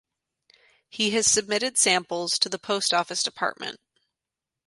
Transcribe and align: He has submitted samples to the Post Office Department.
He 0.89 1.11
has 1.11 1.27
submitted 1.27 1.77
samples 1.77 2.39
to 2.39 2.49
the 2.49 2.57
Post 2.57 2.91
Office 2.91 3.21
Department. 3.21 3.79